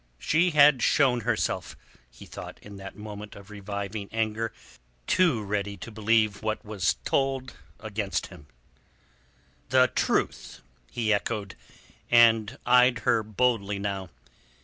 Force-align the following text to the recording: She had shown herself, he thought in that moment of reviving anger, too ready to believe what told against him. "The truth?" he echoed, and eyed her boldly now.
She 0.17 0.49
had 0.49 0.81
shown 0.81 1.21
herself, 1.21 1.77
he 2.09 2.25
thought 2.25 2.57
in 2.63 2.77
that 2.77 2.95
moment 2.95 3.35
of 3.35 3.51
reviving 3.51 4.09
anger, 4.11 4.51
too 5.05 5.43
ready 5.43 5.77
to 5.77 5.91
believe 5.91 6.41
what 6.41 6.63
told 7.05 7.53
against 7.79 8.25
him. 8.25 8.47
"The 9.69 9.91
truth?" 9.95 10.61
he 10.89 11.13
echoed, 11.13 11.53
and 12.09 12.57
eyed 12.65 13.01
her 13.05 13.21
boldly 13.21 13.77
now. 13.77 14.09